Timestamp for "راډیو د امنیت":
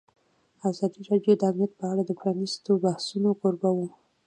1.09-1.71